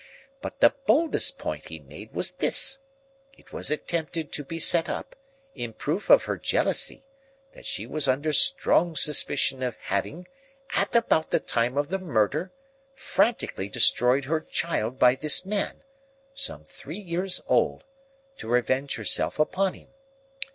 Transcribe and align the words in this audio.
But 0.41 0.61
the 0.61 0.71
boldest 0.87 1.37
point 1.37 1.65
he 1.65 1.77
made 1.77 2.11
was 2.11 2.31
this: 2.31 2.79
it 3.37 3.53
was 3.53 3.69
attempted 3.69 4.31
to 4.31 4.43
be 4.43 4.57
set 4.57 4.89
up, 4.89 5.15
in 5.53 5.73
proof 5.73 6.09
of 6.09 6.23
her 6.23 6.37
jealousy, 6.37 7.05
that 7.53 7.67
she 7.67 7.85
was 7.85 8.07
under 8.07 8.33
strong 8.33 8.95
suspicion 8.95 9.61
of 9.61 9.75
having, 9.75 10.27
at 10.71 10.95
about 10.95 11.29
the 11.29 11.39
time 11.39 11.77
of 11.77 11.89
the 11.89 11.99
murder, 11.99 12.51
frantically 12.95 13.69
destroyed 13.69 14.25
her 14.25 14.39
child 14.41 14.97
by 14.97 15.13
this 15.13 15.45
man—some 15.45 16.63
three 16.63 16.97
years 16.97 17.39
old—to 17.45 18.47
revenge 18.47 18.95
herself 18.95 19.37
upon 19.37 19.75
him. 19.75 19.89